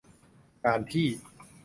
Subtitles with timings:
[0.65, 1.07] การที่